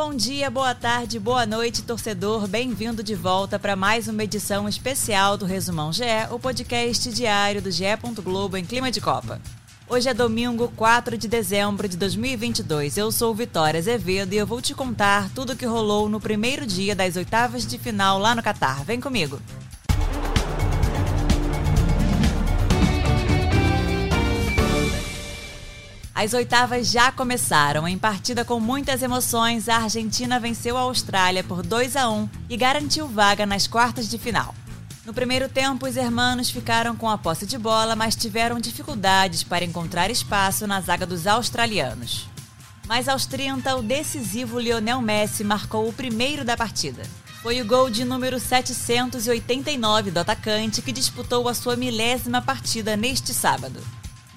[0.00, 2.46] Bom dia, boa tarde, boa noite, torcedor.
[2.46, 7.68] Bem-vindo de volta para mais uma edição especial do Resumão GE, o podcast diário do
[7.68, 7.84] GE.
[8.22, 9.40] Globo em clima de Copa.
[9.88, 12.96] Hoje é domingo, 4 de dezembro de 2022.
[12.96, 16.64] Eu sou Vitória Azevedo e eu vou te contar tudo o que rolou no primeiro
[16.64, 18.84] dia das oitavas de final lá no Catar.
[18.84, 19.40] Vem comigo.
[26.18, 27.86] As oitavas já começaram.
[27.86, 32.56] Em partida com muitas emoções, a Argentina venceu a Austrália por 2 a 1 e
[32.56, 34.52] garantiu vaga nas quartas de final.
[35.06, 39.64] No primeiro tempo, os hermanos ficaram com a posse de bola, mas tiveram dificuldades para
[39.64, 42.28] encontrar espaço na zaga dos australianos.
[42.88, 47.04] Mas aos 30, o decisivo Lionel Messi marcou o primeiro da partida.
[47.44, 53.32] Foi o gol de número 789 do atacante que disputou a sua milésima partida neste
[53.32, 53.80] sábado.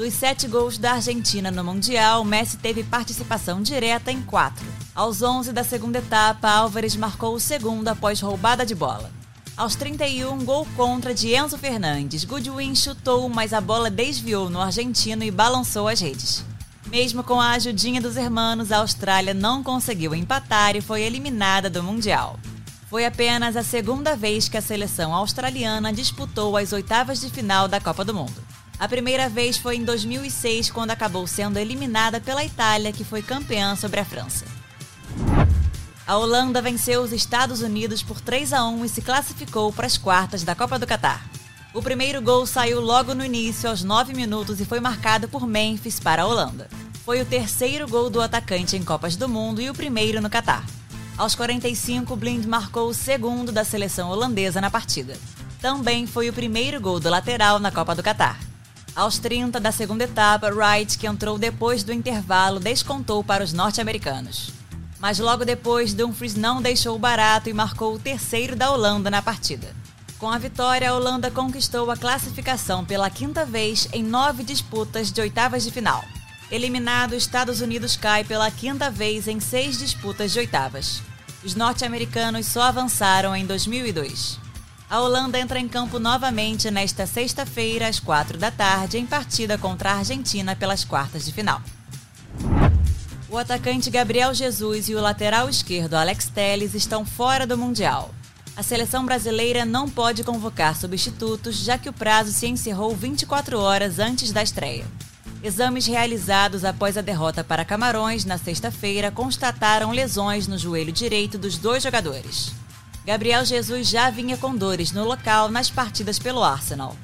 [0.00, 4.64] Dos sete gols da Argentina no Mundial, Messi teve participação direta em quatro.
[4.94, 9.12] Aos 11 da segunda etapa, Álvares marcou o segundo após roubada de bola.
[9.54, 12.24] Aos 31, gol contra de Enzo Fernandes.
[12.24, 16.46] Goodwin chutou, mas a bola desviou no argentino e balançou as redes.
[16.86, 21.82] Mesmo com a ajudinha dos hermanos, a Austrália não conseguiu empatar e foi eliminada do
[21.82, 22.40] Mundial.
[22.88, 27.78] Foi apenas a segunda vez que a seleção australiana disputou as oitavas de final da
[27.78, 28.49] Copa do Mundo.
[28.80, 33.76] A primeira vez foi em 2006, quando acabou sendo eliminada pela Itália, que foi campeã
[33.76, 34.46] sobre a França.
[36.06, 39.98] A Holanda venceu os Estados Unidos por 3 a 1 e se classificou para as
[39.98, 41.22] quartas da Copa do Catar.
[41.74, 46.00] O primeiro gol saiu logo no início, aos 9 minutos, e foi marcado por Memphis
[46.00, 46.66] para a Holanda.
[47.04, 50.64] Foi o terceiro gol do atacante em Copas do Mundo e o primeiro no Catar.
[51.18, 55.18] Aos 45, Blind marcou o segundo da seleção holandesa na partida.
[55.60, 58.49] Também foi o primeiro gol do lateral na Copa do Catar.
[58.94, 64.50] Aos 30 da segunda etapa, Wright, que entrou depois do intervalo, descontou para os norte-americanos.
[64.98, 69.74] Mas logo depois, Dumfries não deixou barato e marcou o terceiro da Holanda na partida.
[70.18, 75.20] Com a vitória, a Holanda conquistou a classificação pela quinta vez em nove disputas de
[75.20, 76.04] oitavas de final.
[76.50, 81.00] Eliminado, Estados Unidos cai pela quinta vez em seis disputas de oitavas.
[81.42, 84.49] Os norte-americanos só avançaram em 2002.
[84.90, 89.92] A Holanda entra em campo novamente nesta sexta-feira, às quatro da tarde, em partida contra
[89.92, 91.62] a Argentina pelas quartas de final.
[93.28, 98.12] O atacante Gabriel Jesus e o lateral esquerdo Alex Telles estão fora do Mundial.
[98.56, 104.00] A seleção brasileira não pode convocar substitutos, já que o prazo se encerrou 24 horas
[104.00, 104.84] antes da estreia.
[105.40, 111.56] Exames realizados após a derrota para Camarões na sexta-feira constataram lesões no joelho direito dos
[111.56, 112.59] dois jogadores.
[113.04, 116.96] Gabriel Jesus já vinha com dores no local nas partidas pelo Arsenal.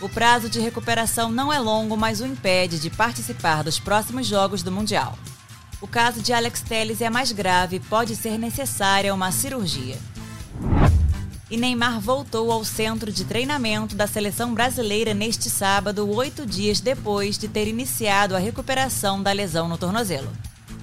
[0.00, 4.62] O prazo de recuperação não é longo, mas o impede de participar dos próximos jogos
[4.62, 5.16] do Mundial.
[5.80, 9.98] O caso de Alex Telles é mais grave e pode ser necessária uma cirurgia.
[11.50, 17.36] E Neymar voltou ao centro de treinamento da seleção brasileira neste sábado, oito dias depois
[17.36, 20.32] de ter iniciado a recuperação da lesão no tornozelo.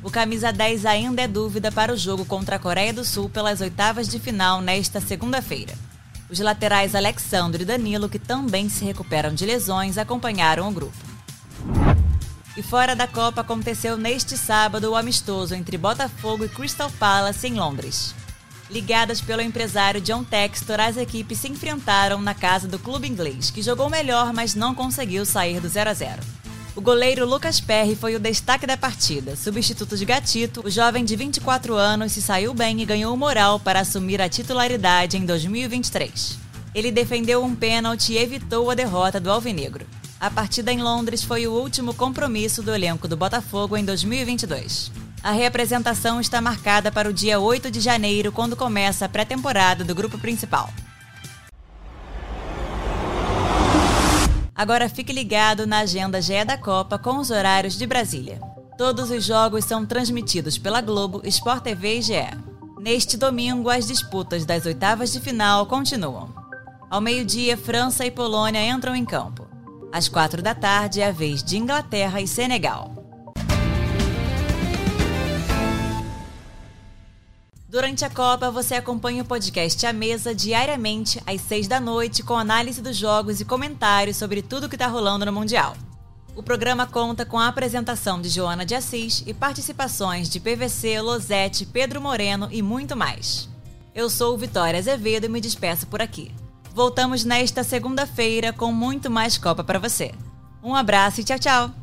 [0.01, 3.59] O camisa 10 ainda é dúvida para o jogo contra a Coreia do Sul pelas
[3.59, 5.73] oitavas de final nesta segunda-feira.
[6.29, 10.97] Os laterais Alexandre e Danilo, que também se recuperam de lesões, acompanharam o grupo.
[12.55, 17.55] E fora da Copa aconteceu neste sábado o amistoso entre Botafogo e Crystal Palace em
[17.55, 18.15] Londres.
[18.69, 23.61] Ligadas pelo empresário John Textor, as equipes se enfrentaram na casa do clube inglês, que
[23.61, 26.21] jogou melhor, mas não conseguiu sair do 0 a 0.
[26.75, 29.35] O goleiro Lucas Perry foi o destaque da partida.
[29.35, 33.79] Substituto de Gatito, o jovem de 24 anos se saiu bem e ganhou moral para
[33.79, 36.37] assumir a titularidade em 2023.
[36.73, 39.85] Ele defendeu um pênalti e evitou a derrota do Alvinegro.
[40.19, 44.91] A partida em Londres foi o último compromisso do elenco do Botafogo em 2022.
[45.23, 49.95] A reapresentação está marcada para o dia 8 de janeiro, quando começa a pré-temporada do
[49.95, 50.71] grupo principal.
[54.59, 58.41] Agora fique ligado na agenda GE da Copa com os horários de Brasília.
[58.77, 62.37] Todos os jogos são transmitidos pela Globo, Sport TV e GE.
[62.77, 66.35] Neste domingo, as disputas das oitavas de final continuam.
[66.89, 69.47] Ao meio-dia, França e Polônia entram em campo.
[69.93, 72.98] Às quatro da tarde é a vez de Inglaterra e Senegal.
[77.69, 82.35] Durante a Copa, você acompanha o podcast A Mesa diariamente às seis da noite com
[82.35, 85.77] análise dos jogos e comentários sobre tudo que está rolando no Mundial.
[86.35, 91.63] O programa conta com a apresentação de Joana de Assis e participações de PVC, Losete,
[91.63, 93.47] Pedro Moreno e muito mais.
[93.93, 96.31] Eu sou Vitória Azevedo e me despeço por aqui.
[96.73, 100.11] Voltamos nesta segunda-feira com muito mais Copa para você.
[100.63, 101.78] Um abraço e tchau, tchau!